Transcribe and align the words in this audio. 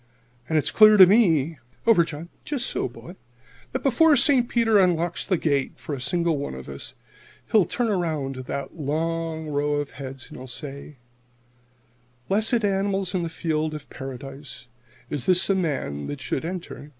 "And 0.49 0.57
it's 0.57 0.71
clear 0.71 0.97
to 0.97 1.05
me 1.05 1.59
over, 1.85 2.03
John! 2.03 2.29
so, 2.57 2.87
boy! 2.89 3.17
that 3.71 3.83
before 3.83 4.15
St. 4.15 4.49
Peter 4.49 4.79
unlocks 4.79 5.27
the 5.27 5.37
gate 5.37 5.73
for 5.75 5.93
a 5.93 6.01
single 6.01 6.39
one 6.39 6.55
of 6.55 6.67
us, 6.67 6.95
he'll 7.51 7.65
turn 7.65 7.87
around 7.87 8.33
to 8.33 8.41
that 8.41 8.75
long 8.75 9.49
row 9.49 9.73
of 9.73 9.91
heads, 9.91 10.29
and 10.29 10.37
he'll 10.39 10.47
say: 10.47 10.97
"'Blessed 12.27 12.65
animals 12.65 13.13
in 13.13 13.21
the 13.21 13.29
fields 13.29 13.75
of 13.75 13.91
Paradise, 13.91 14.65
is 15.11 15.27
this 15.27 15.51
a 15.51 15.53
man 15.55 16.07
that 16.07 16.19
should 16.19 16.45
enter 16.45 16.75
in?' 16.77 16.89